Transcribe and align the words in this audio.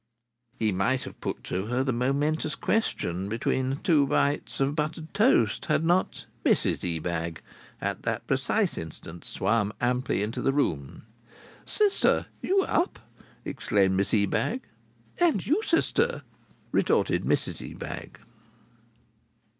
He 0.57 0.71
might 0.71 1.03
have 1.03 1.21
put 1.21 1.43
to 1.43 1.67
her 1.67 1.83
the 1.83 1.93
momentous 1.93 2.55
question, 2.55 3.29
between 3.29 3.77
two 3.83 4.07
bites 4.07 4.59
of 4.59 4.75
buttered 4.75 5.13
toast, 5.13 5.67
had 5.67 5.83
not 5.85 6.25
Mrs 6.43 6.83
Ebag, 6.83 7.43
at 7.79 8.01
the 8.01 8.19
precise 8.25 8.79
instant, 8.79 9.23
swum 9.23 9.71
amply 9.79 10.23
into 10.23 10.41
the 10.41 10.53
room. 10.53 11.03
"Sister! 11.67 12.25
You 12.41 12.63
up!" 12.63 12.97
exclaimed 13.45 13.95
Miss 13.95 14.11
Ebag. 14.11 14.61
"And 15.19 15.45
you, 15.45 15.61
sister!" 15.61 16.23
retorted 16.71 17.21
Mrs 17.23 17.61
Ebag. 17.61 18.17